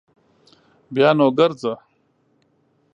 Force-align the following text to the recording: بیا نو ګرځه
بیا 0.93 1.09
نو 1.17 1.27
ګرځه 1.37 1.73